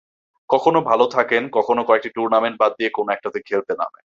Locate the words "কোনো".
2.89-3.09